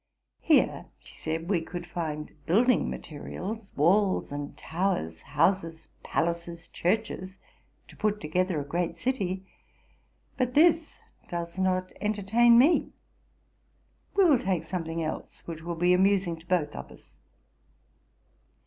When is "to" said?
7.87-7.95, 16.37-16.47